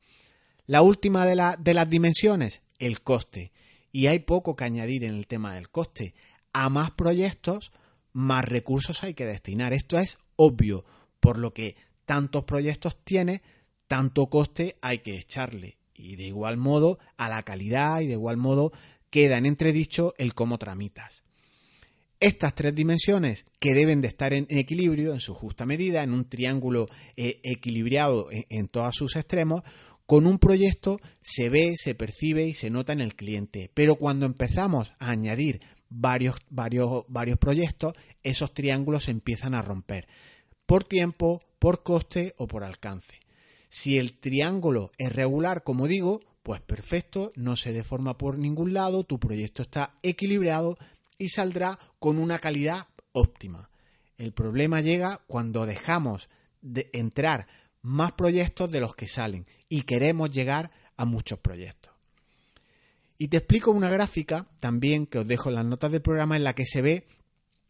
La 0.66 0.82
última 0.82 1.26
de, 1.26 1.56
de 1.60 1.74
las 1.74 1.90
dimensiones, 1.90 2.62
el 2.78 3.02
coste. 3.02 3.52
Y 3.92 4.08
hay 4.08 4.20
poco 4.20 4.56
que 4.56 4.66
añadir 4.66 5.04
en 5.04 5.16
el 5.16 5.28
tema 5.28 5.56
del 5.56 5.70
coste. 5.70 6.14
A 6.54 6.70
más 6.70 6.92
proyectos, 6.92 7.72
más 8.14 8.46
recursos 8.46 9.04
hay 9.04 9.14
que 9.14 9.26
destinar. 9.26 9.74
Esto 9.74 9.98
es 9.98 10.18
obvio, 10.36 10.86
por 11.20 11.38
lo 11.38 11.54
que 11.54 11.76
tantos 12.06 12.44
proyectos 12.44 13.04
tiene, 13.04 13.42
tanto 13.88 14.30
coste 14.30 14.78
hay 14.82 15.00
que 15.00 15.18
echarle. 15.18 15.80
Y 15.96 16.16
de 16.16 16.24
igual 16.24 16.58
modo 16.58 17.00
a 17.18 17.30
la 17.30 17.44
calidad 17.44 18.00
y 18.02 18.08
de 18.08 18.14
igual 18.14 18.38
modo 18.38 18.72
queda 19.10 19.38
en 19.38 19.46
entredicho 19.46 20.14
el 20.18 20.34
cómo 20.34 20.58
tramitas. 20.58 21.24
Estas 22.20 22.54
tres 22.54 22.76
dimensiones 22.76 23.46
que 23.60 23.74
deben 23.74 24.02
de 24.02 24.10
estar 24.10 24.34
en, 24.34 24.46
equilibrio, 24.50 25.14
en 25.14 25.22
su 25.22 25.34
justa 25.34 25.66
medida, 25.66 26.04
en 26.04 26.14
un 26.14 26.28
triángulo 26.28 26.90
eh, 27.16 27.40
equilibrado 27.44 28.28
en, 28.32 28.68
todos 28.68 28.96
sus 28.96 29.16
extremos, 29.16 29.62
con 30.06 30.28
un 30.28 30.38
proyecto 30.38 31.00
se 31.22 31.50
ve, 31.50 31.76
se 31.78 31.96
percibe 31.96 32.46
y 32.46 32.54
se 32.54 32.70
nota 32.70 32.92
en 32.92 33.00
el 33.00 33.16
cliente. 33.16 33.72
Pero 33.74 33.96
cuando 33.96 34.26
empezamos 34.26 34.92
a 35.00 35.12
añadir 35.12 35.62
varios, 35.88 36.36
varios, 36.50 37.06
varios 37.08 37.38
proyectos, 37.38 37.94
esos 38.22 38.54
triángulos 38.54 39.08
empiezan 39.08 39.54
a 39.54 39.62
romper 39.62 40.08
por 40.66 40.84
tiempo, 40.84 41.42
por 41.58 41.84
coste 41.84 42.36
o 42.38 42.48
por 42.48 42.66
alcance. 42.66 43.20
Si 43.70 43.98
el 43.98 44.20
triángulo 44.20 44.92
es 44.98 45.14
regular, 45.14 45.64
como 45.64 45.88
digo, 45.88 46.20
pues 46.44 46.60
perfecto, 46.60 47.32
no 47.36 47.56
se 47.56 47.72
deforma 47.72 48.18
por 48.18 48.38
ningún 48.38 48.74
lado, 48.74 49.04
tu 49.04 49.20
proyecto 49.20 49.62
está 49.62 49.98
equilibrado 50.04 50.78
y 51.20 51.30
saldrá 51.30 51.78
con 52.00 52.18
una 52.18 52.40
calidad 52.40 52.88
óptima. 53.12 53.70
El 54.18 54.34
problema 54.34 54.82
llega 54.82 55.22
cuando 55.28 55.68
dejamos 55.68 56.30
de 56.62 56.90
entrar 56.94 57.48
más 57.84 58.14
proyectos 58.14 58.72
de 58.72 58.82
los 58.82 58.96
que 58.96 59.08
salen 59.08 59.46
y 59.70 59.84
queremos 59.84 60.32
llegar 60.32 60.72
a 60.98 61.06
muchos 61.06 61.38
proyectos. 61.38 61.94
Y 63.20 63.28
te 63.28 63.38
explico 63.38 63.70
una 63.70 63.90
gráfica 63.90 64.48
también 64.60 65.06
que 65.06 65.20
os 65.20 65.28
dejo 65.28 65.50
en 65.50 65.56
las 65.56 65.66
notas 65.66 65.92
del 65.92 66.02
programa 66.02 66.36
en 66.36 66.44
la 66.44 66.56
que 66.56 66.66
se 66.66 66.82
ve 66.82 67.06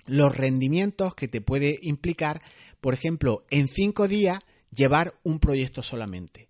los 0.05 0.35
rendimientos 0.37 1.13
que 1.13 1.27
te 1.27 1.41
puede 1.41 1.77
implicar 1.81 2.41
por 2.81 2.93
ejemplo, 2.93 3.45
en 3.49 3.67
cinco 3.67 4.07
días 4.07 4.39
llevar 4.71 5.13
un 5.23 5.39
proyecto 5.39 5.81
solamente. 5.81 6.48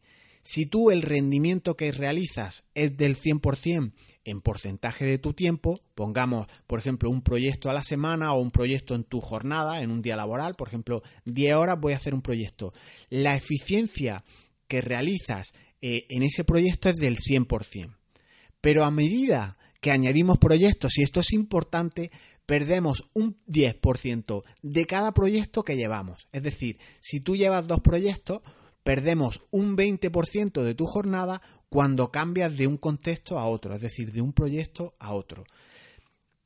Si 0.52 0.66
tú 0.66 0.90
el 0.90 1.04
rendimiento 1.04 1.78
que 1.78 1.92
realizas 1.92 2.64
es 2.74 2.98
del 2.98 3.16
100% 3.16 3.94
en 4.24 4.42
porcentaje 4.42 5.06
de 5.06 5.20
tu 5.20 5.34
tiempo, 5.34 5.80
pongamos, 5.94 6.48
por 6.66 6.80
ejemplo, 6.80 7.12
un 7.12 7.22
proyecto 7.22 7.70
a 7.70 7.74
la 7.74 7.84
semana 7.84 8.34
o 8.34 8.42
un 8.42 8.50
proyecto 8.50 8.96
en 8.96 9.04
tu 9.04 9.22
jornada, 9.22 9.84
en 9.84 9.92
un 9.92 10.02
día 10.02 10.16
laboral, 10.16 10.56
por 10.56 10.68
ejemplo, 10.68 11.04
10 11.26 11.54
horas 11.54 11.80
voy 11.80 11.94
a 11.94 11.98
hacer 11.98 12.16
un 12.16 12.24
proyecto. 12.24 12.74
La 13.12 13.36
eficiencia 13.36 14.24
que 14.68 14.82
realizas 14.82 15.54
eh, 15.82 16.08
en 16.10 16.24
ese 16.24 16.44
proyecto 16.44 16.90
es 16.90 16.96
del 16.96 17.18
100%. 17.18 17.96
Pero 18.60 18.86
a 18.86 18.90
medida 18.90 19.56
que 19.82 19.92
añadimos 19.92 20.40
proyectos, 20.40 20.98
y 20.98 21.04
esto 21.04 21.20
es 21.20 21.32
importante, 21.32 22.10
perdemos 22.48 23.08
un 23.14 23.38
10% 23.46 24.44
de 24.64 24.86
cada 24.88 25.12
proyecto 25.12 25.62
que 25.62 25.76
llevamos. 25.76 26.28
Es 26.32 26.42
decir, 26.42 26.80
si 27.02 27.20
tú 27.20 27.36
llevas 27.36 27.68
dos 27.68 27.82
proyectos, 27.82 28.42
perdemos 28.84 29.42
un 29.52 29.78
20% 29.78 30.64
de 30.64 30.76
tu 30.76 30.86
jornada 30.86 31.42
cuando 31.70 32.12
cambias 32.12 32.58
de 32.58 32.68
un 32.68 32.78
contexto 32.78 33.38
a 33.40 33.48
otro, 33.48 33.76
es 33.76 33.82
decir, 33.82 34.12
de 34.12 34.22
un 34.22 34.34
proyecto 34.34 34.96
a 35.00 35.14
otro. 35.14 35.44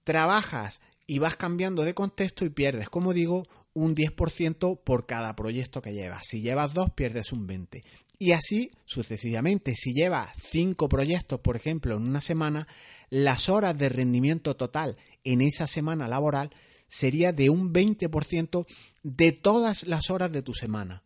Trabajas 0.04 0.82
y 1.08 1.20
vas 1.20 1.36
cambiando 1.38 1.84
de 1.84 1.94
contexto 1.94 2.46
y 2.46 2.50
pierdes, 2.50 2.90
como 2.90 3.13
digo, 3.13 3.48
un 3.74 3.96
10% 3.96 4.82
por 4.84 5.06
cada 5.06 5.36
proyecto 5.36 5.82
que 5.82 5.94
llevas. 5.94 6.28
Si 6.28 6.42
llevas 6.42 6.74
dos, 6.74 6.92
pierdes 6.92 7.32
un 7.32 7.48
20%. 7.48 7.84
Y 8.20 8.32
así 8.32 8.72
sucesivamente. 8.86 9.75
Si 9.75 9.94
llevas 9.94 10.30
cinco 10.36 10.88
proyectos, 10.88 11.40
por 11.40 11.56
ejemplo, 11.56 11.98
en 11.98 12.04
una 12.04 12.22
semana, 12.22 12.68
las 13.10 13.50
horas 13.50 13.78
de 13.78 13.90
rendimiento 13.90 14.56
total 14.56 14.98
en 15.24 15.42
esa 15.42 15.68
semana 15.68 16.08
laboral 16.08 16.52
sería 16.88 17.34
de 17.34 17.50
un 17.50 17.74
20% 17.74 18.66
de 19.02 19.32
todas 19.32 19.88
las 19.88 20.10
horas 20.10 20.32
de 20.32 20.44
tu 20.44 20.54
semana, 20.54 21.03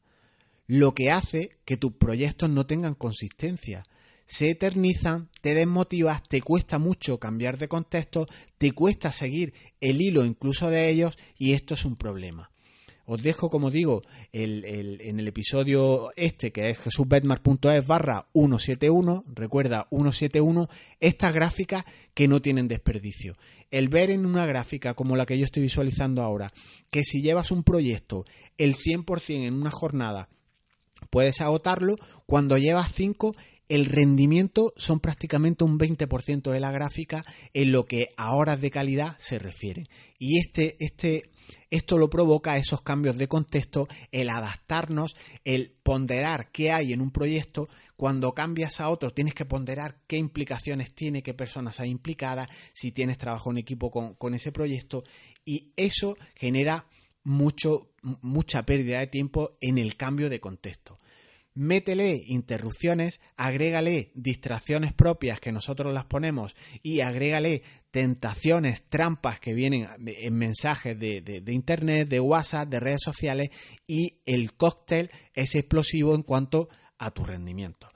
lo 0.68 0.94
que 0.94 1.10
hace 1.10 1.58
que 1.66 1.78
tus 1.78 1.94
proyectos 1.94 2.50
no 2.50 2.66
tengan 2.66 2.94
consistencia. 2.94 3.84
Se 4.26 4.50
eternizan, 4.50 5.30
te 5.40 5.54
desmotivas, 5.54 6.22
te 6.22 6.42
cuesta 6.42 6.78
mucho 6.80 7.18
cambiar 7.18 7.58
de 7.58 7.70
contexto, 7.70 8.28
te 8.58 8.74
cuesta 8.74 9.14
seguir 9.14 9.54
el 9.80 10.02
hilo 10.02 10.26
incluso 10.26 10.70
de 10.70 10.90
ellos 10.90 11.18
y 11.38 11.54
esto 11.54 11.74
es 11.74 11.86
un 11.86 11.96
problema. 11.96 12.52
Os 13.10 13.24
dejo, 13.24 13.50
como 13.50 13.72
digo, 13.72 14.02
el, 14.34 14.66
en 14.66 15.18
el 15.22 15.28
episodio 15.30 16.12
este, 16.18 16.52
que 16.52 16.70
es 16.70 16.80
jesusbetmar.es 16.80 17.88
barra 17.88 18.28
171, 18.34 19.24
recuerda 19.34 19.88
171, 19.92 20.68
estas 21.00 21.34
gráficas 21.34 21.86
que 22.14 22.28
no 22.28 22.42
tienen 22.42 22.68
desperdicio. 22.68 23.38
El 23.72 23.88
ver 23.88 24.12
en 24.12 24.26
una 24.26 24.46
gráfica 24.46 24.94
como 24.94 25.16
la 25.16 25.26
que 25.26 25.38
yo 25.38 25.46
estoy 25.46 25.64
visualizando 25.64 26.22
ahora, 26.22 26.52
que 26.92 27.06
si 27.06 27.22
llevas 27.22 27.52
un 27.52 27.64
proyecto 27.64 28.26
el 28.58 28.76
100% 28.76 29.48
en 29.48 29.54
una 29.54 29.72
jornada, 29.72 30.28
puedes 31.10 31.42
agotarlo, 31.42 31.96
cuando 32.26 32.58
llevas 32.58 32.92
5 32.94 33.36
el 33.70 33.86
rendimiento 33.86 34.74
son 34.78 35.00
prácticamente 35.00 35.64
un 35.64 35.78
20% 35.78 36.52
de 36.52 36.60
la 36.60 36.72
gráfica 36.72 37.26
en 37.54 37.72
lo 37.72 37.86
que 37.86 38.14
a 38.16 38.34
horas 38.34 38.62
de 38.62 38.72
calidad 38.72 39.16
se 39.18 39.40
refiere. 39.40 39.90
Y 40.18 40.40
este, 40.40 40.78
este, 40.80 41.30
esto 41.70 41.98
lo 41.98 42.10
provoca 42.10 42.58
esos 42.58 42.82
cambios 42.82 43.18
de 43.18 43.28
contexto, 43.28 43.88
el 44.12 44.30
adaptarnos, 44.30 45.16
el 45.44 45.74
ponderar 45.84 46.50
qué 46.52 46.72
hay 46.72 46.94
en 46.94 47.02
un 47.02 47.12
proyecto. 47.12 47.68
Cuando 47.98 48.34
cambias 48.34 48.80
a 48.80 48.90
otro, 48.90 49.12
tienes 49.12 49.34
que 49.34 49.46
ponderar 49.46 49.98
qué 50.08 50.18
implicaciones 50.18 50.94
tiene, 50.94 51.24
qué 51.24 51.34
personas 51.34 51.80
hay 51.80 51.90
implicadas, 51.90 52.48
si 52.74 52.92
tienes 52.92 53.18
trabajo 53.18 53.52
en 53.52 53.58
equipo 53.58 53.92
con, 53.92 54.14
con 54.14 54.34
ese 54.34 54.52
proyecto. 54.52 55.04
Y 55.44 55.74
eso 55.76 56.16
genera 56.36 56.86
mucho, 57.28 57.92
mucha 58.22 58.66
pérdida 58.66 59.00
de 59.00 59.08
tiempo 59.08 59.58
en 59.62 59.78
el 59.78 59.98
cambio 59.98 60.30
de 60.30 60.40
contexto 60.40 60.98
métele 61.58 62.22
interrupciones, 62.28 63.20
agrégale 63.36 64.12
distracciones 64.14 64.94
propias 64.94 65.40
que 65.40 65.52
nosotros 65.52 65.92
las 65.92 66.06
ponemos 66.06 66.56
y 66.84 67.02
agrégale 67.02 67.64
tentaciones, 67.90 68.84
trampas 68.88 69.40
que 69.40 69.56
vienen 69.56 69.88
en 70.06 70.36
mensajes 70.36 70.98
de, 71.00 71.44
Internet, 71.48 72.10
de 72.10 72.20
WhatsApp, 72.20 72.70
de 72.70 72.80
redes 72.80 73.02
sociales 73.04 73.50
y 73.88 74.20
el 74.26 74.54
cóctel 74.54 75.10
es 75.34 75.56
explosivo 75.56 76.14
en 76.14 76.22
cuanto 76.22 76.70
a 77.00 77.10
tu 77.10 77.26
rendimiento. 77.26 77.88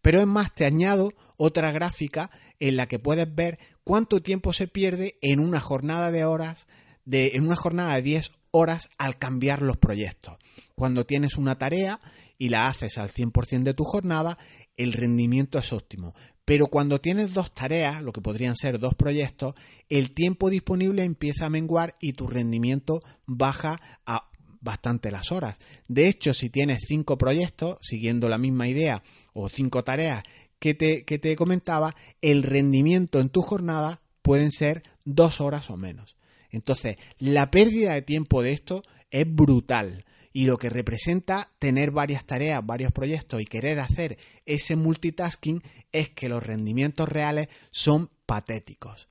Pero 0.00 0.20
es 0.20 0.26
más, 0.26 0.52
te 0.54 0.64
añado 0.64 1.12
otra 1.36 1.70
gráfica 1.70 2.30
en 2.60 2.76
la 2.76 2.88
que 2.88 2.98
puedes 2.98 3.32
ver 3.32 3.58
cuánto 3.84 4.22
tiempo 4.22 4.54
se 4.54 4.68
pierde 4.68 5.16
en 5.20 5.38
una 5.38 5.60
jornada 5.60 6.10
de 6.10 6.24
horas, 6.24 6.66
de, 7.04 7.32
en 7.34 7.44
una 7.44 7.56
jornada 7.56 7.94
de 7.96 8.02
10 8.02 8.32
horas 8.52 8.88
al 8.98 9.18
cambiar 9.18 9.62
los 9.62 9.76
proyectos. 9.76 10.36
Cuando 10.76 11.04
tienes 11.04 11.36
una 11.36 11.58
tarea 11.58 12.00
y 12.38 12.50
la 12.50 12.68
haces 12.68 12.98
al 12.98 13.08
100% 13.08 13.62
de 13.64 13.74
tu 13.74 13.84
jornada, 13.84 14.38
el 14.76 14.92
rendimiento 14.92 15.58
es 15.58 15.72
óptimo. 15.72 16.14
Pero 16.44 16.66
cuando 16.66 17.00
tienes 17.00 17.34
dos 17.34 17.54
tareas, 17.54 18.02
lo 18.02 18.12
que 18.12 18.20
podrían 18.20 18.56
ser 18.56 18.78
dos 18.78 18.94
proyectos, 18.94 19.54
el 19.88 20.12
tiempo 20.12 20.50
disponible 20.50 21.04
empieza 21.04 21.46
a 21.46 21.50
menguar 21.50 21.96
y 22.00 22.14
tu 22.14 22.26
rendimiento 22.26 23.02
baja 23.26 23.80
a 24.06 24.28
bastante 24.60 25.10
las 25.10 25.32
horas. 25.32 25.58
De 25.88 26.08
hecho, 26.08 26.34
si 26.34 26.50
tienes 26.50 26.84
cinco 26.86 27.18
proyectos, 27.18 27.78
siguiendo 27.80 28.28
la 28.28 28.38
misma 28.38 28.68
idea, 28.68 29.02
o 29.32 29.48
cinco 29.48 29.84
tareas 29.84 30.22
que 30.58 30.74
te, 30.74 31.04
que 31.04 31.18
te 31.18 31.36
comentaba, 31.36 31.94
el 32.20 32.42
rendimiento 32.42 33.20
en 33.20 33.28
tu 33.28 33.42
jornada 33.42 34.00
pueden 34.22 34.52
ser 34.52 34.82
dos 35.04 35.40
horas 35.40 35.70
o 35.70 35.76
menos. 35.76 36.16
Entonces, 36.52 36.96
la 37.18 37.50
pérdida 37.50 37.94
de 37.94 38.02
tiempo 38.02 38.42
de 38.42 38.52
esto 38.52 38.82
es 39.10 39.24
brutal 39.26 40.04
y 40.32 40.46
lo 40.46 40.56
que 40.56 40.70
representa 40.70 41.50
tener 41.58 41.90
varias 41.90 42.24
tareas, 42.24 42.64
varios 42.64 42.92
proyectos 42.92 43.40
y 43.40 43.46
querer 43.46 43.80
hacer 43.80 44.18
ese 44.46 44.76
multitasking 44.76 45.62
es 45.90 46.10
que 46.10 46.28
los 46.28 46.42
rendimientos 46.42 47.08
reales 47.08 47.48
son 47.70 48.10
patéticos. 48.26 49.08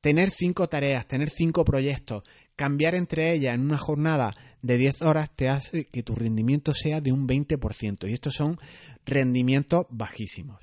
tener 0.00 0.30
cinco 0.30 0.68
tareas, 0.68 1.06
tener 1.06 1.28
cinco 1.28 1.64
proyectos, 1.64 2.22
cambiar 2.54 2.94
entre 2.94 3.32
ellas 3.32 3.54
en 3.54 3.62
una 3.62 3.78
jornada 3.78 4.34
de 4.62 4.78
10 4.78 5.02
horas 5.02 5.30
te 5.34 5.48
hace 5.48 5.84
que 5.86 6.02
tu 6.02 6.14
rendimiento 6.14 6.74
sea 6.74 7.00
de 7.00 7.12
un 7.12 7.26
20% 7.26 8.08
y 8.08 8.12
estos 8.12 8.34
son 8.34 8.58
rendimientos 9.04 9.86
bajísimos. 9.90 10.60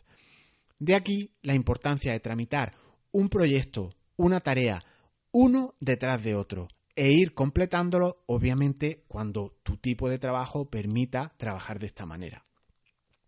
De 0.80 0.96
aquí 0.96 1.32
la 1.42 1.54
importancia 1.54 2.12
de 2.12 2.20
tramitar 2.20 2.74
un 3.12 3.30
proyecto, 3.30 3.94
una 4.18 4.40
tarea, 4.40 4.84
uno 5.38 5.76
detrás 5.82 6.24
de 6.24 6.34
otro 6.34 6.70
e 6.96 7.12
ir 7.12 7.34
completándolo, 7.34 8.24
obviamente, 8.26 9.04
cuando 9.10 9.54
tu 9.64 9.76
tipo 9.76 10.08
de 10.08 10.18
trabajo 10.18 10.70
permita 10.70 11.34
trabajar 11.36 11.78
de 11.78 11.88
esta 11.88 12.06
manera. 12.06 12.46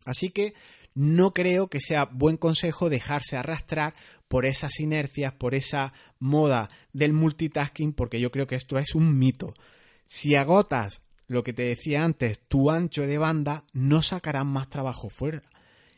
Así 0.05 0.29
que 0.29 0.53
no 0.95 1.33
creo 1.33 1.67
que 1.67 1.81
sea 1.81 2.05
buen 2.05 2.37
consejo 2.37 2.89
dejarse 2.89 3.35
arrastrar 3.35 3.93
por 4.29 4.45
esas 4.45 4.79
inercias, 4.79 5.33
por 5.33 5.53
esa 5.53 5.91
moda 6.17 6.69
del 6.93 7.11
multitasking, 7.11 7.91
porque 7.91 8.21
yo 8.21 8.31
creo 8.31 8.47
que 8.47 8.55
esto 8.55 8.79
es 8.79 8.95
un 8.95 9.19
mito. 9.19 9.53
Si 10.05 10.35
agotas 10.35 11.01
lo 11.27 11.43
que 11.43 11.51
te 11.51 11.63
decía 11.63 12.05
antes, 12.05 12.39
tu 12.47 12.71
ancho 12.71 13.01
de 13.01 13.17
banda, 13.17 13.65
no 13.73 14.01
sacarán 14.01 14.47
más 14.47 14.69
trabajo 14.69 15.09
fuera. 15.09 15.43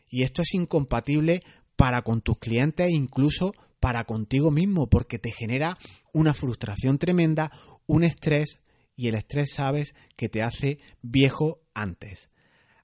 Y 0.09 0.23
esto 0.23 0.41
es 0.41 0.55
incompatible 0.55 1.43
para 1.75 2.01
con 2.01 2.21
tus 2.21 2.39
clientes 2.39 2.87
e 2.87 2.93
incluso 2.93 3.53
para 3.79 4.03
contigo 4.05 4.51
mismo, 4.51 4.89
porque 4.89 5.19
te 5.19 5.31
genera 5.31 5.77
una 6.13 6.33
frustración 6.33 6.97
tremenda, 6.97 7.51
un 7.87 8.03
estrés, 8.03 8.59
y 8.95 9.07
el 9.07 9.15
estrés 9.15 9.53
sabes 9.53 9.95
que 10.17 10.27
te 10.27 10.41
hace 10.41 10.79
viejo 11.01 11.61
antes. 11.73 12.29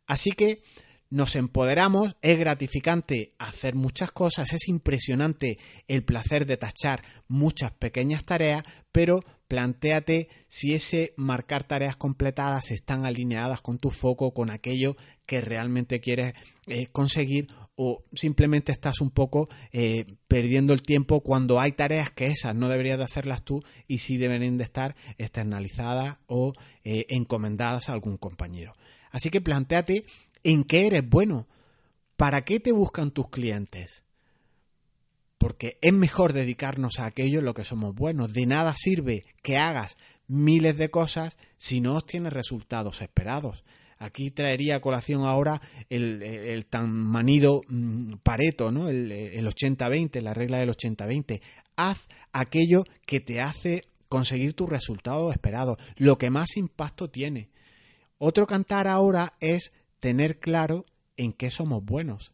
Así 0.05 0.31
que 0.31 0.63
nos 1.09 1.35
empoderamos, 1.35 2.15
es 2.21 2.37
gratificante 2.37 3.29
hacer 3.37 3.75
muchas 3.75 4.11
cosas, 4.11 4.53
es 4.53 4.67
impresionante 4.67 5.59
el 5.87 6.03
placer 6.03 6.45
de 6.45 6.57
tachar 6.57 7.03
muchas 7.27 7.71
pequeñas 7.71 8.23
tareas, 8.23 8.63
pero 8.91 9.19
plantéate 9.47 10.29
si 10.47 10.73
ese 10.73 11.13
marcar 11.17 11.63
tareas 11.63 11.95
completadas 11.95 12.71
están 12.71 13.05
alineadas 13.05 13.61
con 13.61 13.77
tu 13.77 13.91
foco, 13.91 14.33
con 14.33 14.49
aquello 14.49 14.95
que 15.25 15.41
realmente 15.41 15.99
quieres 15.99 16.33
eh, 16.67 16.87
conseguir 16.87 17.47
o 17.75 18.03
simplemente 18.13 18.71
estás 18.71 19.01
un 19.01 19.11
poco 19.11 19.47
eh, 19.71 20.05
perdiendo 20.27 20.73
el 20.73 20.81
tiempo 20.81 21.21
cuando 21.21 21.59
hay 21.59 21.73
tareas 21.73 22.09
que 22.09 22.27
esas 22.27 22.55
no 22.55 22.69
deberías 22.69 22.97
de 22.97 23.03
hacerlas 23.03 23.43
tú 23.43 23.63
y 23.87 23.99
sí 23.99 24.17
deben 24.17 24.57
de 24.57 24.63
estar 24.63 24.95
externalizadas 25.17 26.19
o 26.27 26.53
eh, 26.83 27.05
encomendadas 27.09 27.89
a 27.89 27.93
algún 27.93 28.17
compañero. 28.17 28.73
Así 29.11 29.29
que 29.29 29.41
planteate 29.41 30.05
en 30.43 30.63
qué 30.63 30.87
eres 30.87 31.07
bueno, 31.07 31.47
para 32.15 32.45
qué 32.45 32.59
te 32.59 32.71
buscan 32.71 33.11
tus 33.11 33.29
clientes. 33.29 34.04
Porque 35.45 35.77
es 35.83 35.93
mejor 35.93 36.33
dedicarnos 36.33 36.97
a 36.97 37.05
aquello 37.05 37.37
en 37.37 37.45
lo 37.45 37.53
que 37.53 37.63
somos 37.63 37.93
buenos. 37.93 38.33
De 38.33 38.47
nada 38.47 38.73
sirve 38.75 39.21
que 39.43 39.57
hagas 39.57 39.95
miles 40.27 40.75
de 40.75 40.89
cosas 40.89 41.37
si 41.55 41.81
no 41.81 41.97
obtienes 41.97 42.33
resultados 42.33 43.03
esperados. 43.03 43.63
Aquí 43.99 44.31
traería 44.31 44.77
a 44.77 44.79
colación 44.79 45.23
ahora 45.23 45.61
el, 45.91 46.65
tan 46.67 46.89
manido 46.89 47.61
mm, 47.67 48.13
Pareto, 48.23 48.71
¿no? 48.71 48.89
el, 48.89 49.11
el 49.11 49.45
80-20, 49.45 50.19
la 50.21 50.33
regla 50.33 50.57
del 50.57 50.71
80-20. 50.71 51.41
Haz 51.75 52.07
aquello 52.33 52.83
que 53.05 53.19
te 53.19 53.39
hace 53.39 53.83
conseguir 54.09 54.55
tus 54.55 54.67
resultados 54.67 55.31
esperados, 55.31 55.77
lo 55.95 56.17
que 56.17 56.31
más 56.31 56.57
impacto 56.57 57.11
tiene. 57.11 57.51
Otro 58.17 58.47
cantar 58.47 58.87
ahora 58.87 59.35
es 59.41 59.73
tener 59.99 60.39
claro 60.39 60.87
en 61.17 61.33
qué 61.33 61.51
somos 61.51 61.85
buenos. 61.85 62.31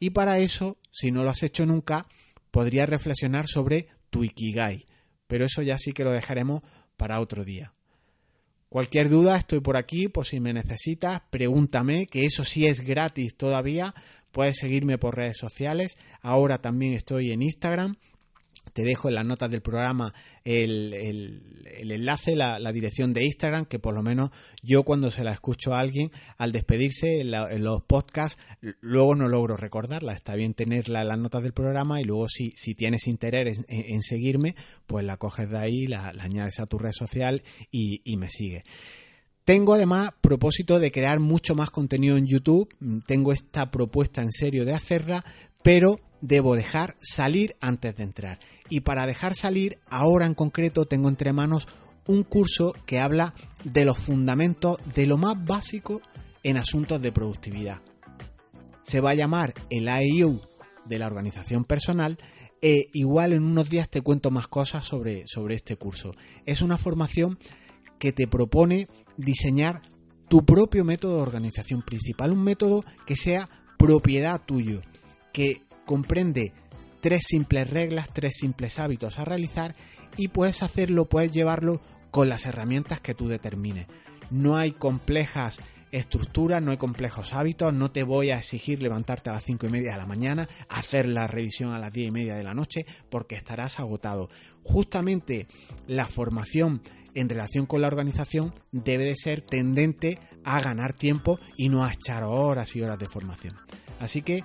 Y 0.00 0.10
para 0.10 0.40
eso, 0.40 0.76
si 0.90 1.12
no 1.12 1.22
lo 1.22 1.30
has 1.30 1.44
hecho 1.44 1.64
nunca, 1.66 2.08
podrías 2.52 2.88
reflexionar 2.88 3.48
sobre 3.48 3.88
tu 4.10 4.22
Ikigai, 4.22 4.86
pero 5.26 5.44
eso 5.44 5.62
ya 5.62 5.76
sí 5.78 5.92
que 5.92 6.04
lo 6.04 6.12
dejaremos 6.12 6.60
para 6.96 7.18
otro 7.18 7.44
día. 7.44 7.72
Cualquier 8.68 9.08
duda, 9.10 9.36
estoy 9.36 9.60
por 9.60 9.76
aquí, 9.76 10.08
por 10.08 10.26
si 10.26 10.38
me 10.38 10.52
necesitas, 10.52 11.20
pregúntame, 11.30 12.06
que 12.06 12.24
eso 12.24 12.44
sí 12.44 12.66
es 12.66 12.80
gratis 12.80 13.36
todavía. 13.36 13.94
Puedes 14.30 14.56
seguirme 14.58 14.96
por 14.96 15.16
redes 15.16 15.36
sociales. 15.36 15.98
Ahora 16.22 16.58
también 16.58 16.94
estoy 16.94 17.32
en 17.32 17.42
Instagram. 17.42 17.96
Te 18.72 18.82
dejo 18.82 19.08
en 19.08 19.16
las 19.16 19.26
notas 19.26 19.50
del 19.50 19.62
programa 19.62 20.14
el, 20.44 20.92
enlace, 21.90 22.36
la, 22.36 22.72
dirección 22.72 23.12
de 23.12 23.24
Instagram, 23.24 23.66
que 23.66 23.78
por 23.78 23.94
lo 23.94 24.02
menos 24.02 24.30
yo 24.62 24.82
cuando 24.82 25.10
se 25.10 25.24
la 25.24 25.32
escucho 25.32 25.74
a 25.74 25.80
alguien, 25.80 26.10
al 26.38 26.52
despedirse 26.52 27.20
en, 27.20 27.62
los 27.62 27.82
podcasts, 27.82 28.40
luego 28.80 29.14
no 29.14 29.28
logro 29.28 29.56
recordarla. 29.56 30.12
Está 30.12 30.34
bien 30.34 30.54
tenerla 30.54 31.02
en 31.02 31.08
las 31.08 31.18
notas 31.18 31.42
del 31.42 31.52
programa 31.52 32.00
y 32.00 32.04
luego 32.04 32.28
si, 32.28 32.52
si 32.56 32.74
tienes 32.74 33.06
interés 33.06 33.62
en, 33.68 34.02
seguirme, 34.02 34.56
pues 34.86 35.04
la 35.04 35.16
coges 35.16 35.50
de 35.50 35.58
ahí, 35.58 35.86
la, 35.86 36.08
añades 36.08 36.60
a 36.60 36.66
tu 36.66 36.78
red 36.78 36.92
social 36.92 37.42
y, 37.70 38.00
y 38.04 38.16
me 38.16 38.30
sigues. 38.30 38.64
Tengo 39.44 39.74
además 39.74 40.10
propósito 40.20 40.78
de 40.78 40.92
crear 40.92 41.18
mucho 41.18 41.56
más 41.56 41.70
contenido 41.70 42.16
en 42.16 42.26
YouTube. 42.26 42.72
Tengo 43.06 43.32
esta 43.32 43.70
propuesta 43.72 44.22
en 44.22 44.32
serio 44.32 44.64
de 44.64 44.72
hacerla, 44.72 45.24
pero 45.62 45.98
debo 46.20 46.54
dejar 46.54 46.96
salir 47.00 47.56
antes 47.60 47.96
de 47.96 48.04
entrar. 48.04 48.38
Y 48.72 48.80
para 48.80 49.04
dejar 49.04 49.34
salir, 49.34 49.80
ahora 49.90 50.24
en 50.24 50.32
concreto 50.32 50.86
tengo 50.86 51.10
entre 51.10 51.34
manos 51.34 51.68
un 52.06 52.22
curso 52.22 52.72
que 52.86 53.00
habla 53.00 53.34
de 53.64 53.84
los 53.84 53.98
fundamentos 53.98 54.78
de 54.94 55.06
lo 55.06 55.18
más 55.18 55.34
básico 55.44 56.00
en 56.42 56.56
asuntos 56.56 57.02
de 57.02 57.12
productividad. 57.12 57.82
Se 58.82 59.00
va 59.00 59.10
a 59.10 59.14
llamar 59.14 59.52
el 59.68 59.90
IU 59.90 60.40
de 60.86 60.98
la 60.98 61.06
organización 61.06 61.64
personal 61.64 62.16
e 62.62 62.88
igual 62.94 63.34
en 63.34 63.42
unos 63.42 63.68
días 63.68 63.90
te 63.90 64.00
cuento 64.00 64.30
más 64.30 64.48
cosas 64.48 64.86
sobre, 64.86 65.24
sobre 65.26 65.54
este 65.54 65.76
curso. 65.76 66.14
Es 66.46 66.62
una 66.62 66.78
formación 66.78 67.38
que 67.98 68.14
te 68.14 68.26
propone 68.26 68.88
diseñar 69.18 69.82
tu 70.28 70.46
propio 70.46 70.82
método 70.82 71.16
de 71.16 71.22
organización 71.24 71.82
principal, 71.82 72.32
un 72.32 72.42
método 72.42 72.86
que 73.06 73.16
sea 73.16 73.50
propiedad 73.76 74.40
tuyo, 74.42 74.80
que 75.30 75.60
comprende 75.84 76.54
tres 77.02 77.24
simples 77.26 77.68
reglas, 77.68 78.08
tres 78.12 78.36
simples 78.36 78.78
hábitos 78.78 79.18
a 79.18 79.24
realizar 79.24 79.74
y 80.16 80.28
puedes 80.28 80.62
hacerlo, 80.62 81.08
puedes 81.08 81.32
llevarlo 81.32 81.82
con 82.10 82.28
las 82.28 82.46
herramientas 82.46 83.00
que 83.00 83.14
tú 83.14 83.28
determines. 83.28 83.88
No 84.30 84.56
hay 84.56 84.70
complejas 84.70 85.60
estructuras, 85.90 86.62
no 86.62 86.70
hay 86.70 86.76
complejos 86.76 87.34
hábitos, 87.34 87.74
no 87.74 87.90
te 87.90 88.04
voy 88.04 88.30
a 88.30 88.38
exigir 88.38 88.80
levantarte 88.80 89.28
a 89.28 89.34
las 89.34 89.44
cinco 89.44 89.66
y 89.66 89.70
media 89.70 89.92
de 89.92 89.98
la 89.98 90.06
mañana, 90.06 90.48
hacer 90.68 91.06
la 91.06 91.26
revisión 91.26 91.72
a 91.72 91.78
las 91.80 91.92
diez 91.92 92.08
y 92.08 92.12
media 92.12 92.36
de 92.36 92.44
la 92.44 92.54
noche, 92.54 92.86
porque 93.10 93.34
estarás 93.34 93.80
agotado. 93.80 94.30
Justamente 94.62 95.48
la 95.88 96.06
formación 96.06 96.82
en 97.14 97.28
relación 97.28 97.66
con 97.66 97.82
la 97.82 97.88
organización 97.88 98.54
debe 98.70 99.04
de 99.04 99.16
ser 99.16 99.42
tendente 99.42 100.18
a 100.44 100.60
ganar 100.60 100.92
tiempo 100.92 101.40
y 101.56 101.68
no 101.68 101.84
a 101.84 101.92
echar 101.92 102.22
horas 102.22 102.76
y 102.76 102.80
horas 102.82 102.98
de 102.98 103.08
formación. 103.08 103.56
Así 103.98 104.22
que 104.22 104.44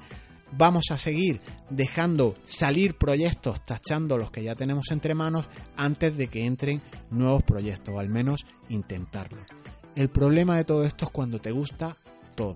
vamos 0.51 0.85
a 0.91 0.97
seguir 0.97 1.41
dejando 1.69 2.35
salir 2.45 2.97
proyectos, 2.97 3.63
tachando 3.65 4.17
los 4.17 4.31
que 4.31 4.43
ya 4.43 4.55
tenemos 4.55 4.91
entre 4.91 5.15
manos 5.15 5.49
antes 5.75 6.15
de 6.17 6.27
que 6.27 6.45
entren 6.45 6.81
nuevos 7.09 7.43
proyectos, 7.43 7.93
o 7.93 7.99
al 7.99 8.09
menos 8.09 8.45
intentarlo. 8.69 9.41
El 9.95 10.09
problema 10.09 10.57
de 10.57 10.63
todo 10.63 10.83
esto 10.83 11.05
es 11.05 11.11
cuando 11.11 11.39
te 11.39 11.51
gusta 11.51 11.97
todo. 12.35 12.55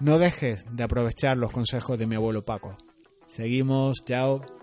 No 0.00 0.18
dejes 0.18 0.66
de 0.70 0.84
aprovechar 0.84 1.36
los 1.38 1.52
consejos 1.52 1.98
de 1.98 2.06
mi 2.06 2.16
abuelo 2.16 2.42
Paco. 2.42 2.76
Seguimos, 3.26 3.96
chao. 4.04 4.55